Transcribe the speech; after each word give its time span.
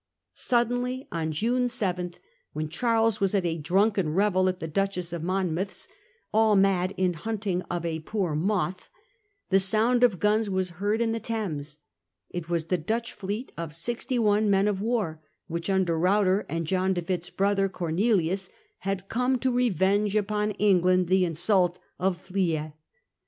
Suddenly, 0.33 1.07
on 1.11 1.31
June 1.31 1.67
7, 1.69 2.15
when 2.53 2.69
Charles 2.69 3.21
was 3.21 3.35
at 3.35 3.45
a 3.45 3.59
drunken 3.59 4.09
revel 4.15 4.49
at 4.49 4.59
the 4.59 4.67
Duchess 4.67 5.13
of 5.13 5.21
Monmouth's,' 5.21 5.87
all 6.33 6.55
mad 6.55 6.95
in 6.97 7.13
hunting 7.13 7.61
of 7.69 7.85
a 7.85 7.99
poor 7.99 8.33
moth,' 8.33 8.89
the 9.51 9.59
sound 9.59 10.03
of 10.03 10.17
guns 10.17 10.49
was 10.49 10.71
heard 10.81 11.01
in 11.01 11.11
the 11.11 11.19
Thames. 11.19 11.77
It 12.31 12.45
wjls 12.45 12.69
the 12.69 12.79
Dutch 12.79 13.13
fleet 13.13 13.51
of 13.55 13.75
sixty 13.75 14.17
one 14.17 14.49
men 14.49 14.67
of 14.67 14.81
war, 14.81 15.21
which, 15.45 15.69
1667. 15.69 16.17
139 16.17 16.17
Treaty 16.17 16.17
of 16.17 16.17
Breda. 16.17 16.25
under 16.33 16.33
Ruyter 16.33 16.45
and 16.49 16.65
John 16.65 16.93
De 16.95 17.01
Witt's 17.07 17.29
brother 17.29 17.69
Cornelius, 17.69 18.49
had 18.79 19.07
come 19.07 19.37
to 19.37 19.51
revenge 19.51 20.15
upon 20.15 20.51
England 20.57 21.09
the 21.09 21.25
insult 21.25 21.77
of 21.99 22.17
Flie. 22.19 22.73